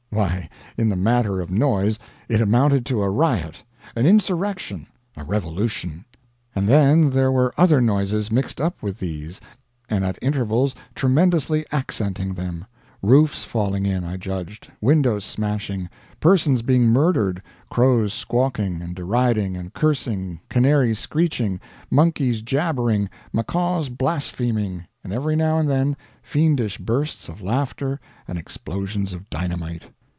Why, 0.13 0.49
in 0.75 0.89
the 0.89 0.97
matter 0.97 1.39
of 1.39 1.49
noise 1.49 1.97
it 2.27 2.41
amounted 2.41 2.85
to 2.87 3.01
a 3.01 3.09
riot, 3.09 3.63
an 3.95 4.05
insurrection, 4.05 4.87
a 5.15 5.23
revolution. 5.23 6.03
And 6.53 6.67
then 6.67 7.11
there 7.11 7.31
were 7.31 7.53
other 7.57 7.79
noises 7.79 8.29
mixed 8.29 8.59
up 8.59 8.83
with 8.83 8.99
these 8.99 9.39
and 9.87 10.03
at 10.03 10.19
intervals 10.21 10.75
tremendously 10.95 11.65
accenting 11.71 12.33
them 12.33 12.65
roofs 13.01 13.45
falling 13.45 13.85
in, 13.85 14.03
I 14.03 14.17
judged, 14.17 14.69
windows 14.81 15.23
smashing, 15.23 15.89
persons 16.19 16.61
being 16.61 16.87
murdered, 16.87 17.41
crows 17.69 18.11
squawking, 18.13 18.81
and 18.81 18.93
deriding, 18.93 19.55
and 19.55 19.73
cursing, 19.73 20.41
canaries 20.49 20.99
screeching, 20.99 21.57
monkeys 21.89 22.41
jabbering, 22.41 23.09
macaws 23.31 23.87
blaspheming, 23.87 24.87
and 25.05 25.13
every 25.13 25.37
now 25.37 25.57
and 25.57 25.69
then 25.69 25.95
fiendish 26.21 26.79
bursts 26.79 27.29
of 27.29 27.39
laughter 27.41 28.01
and 28.27 28.37
explosions 28.37 29.13
of 29.13 29.29
dynamite. 29.29 29.83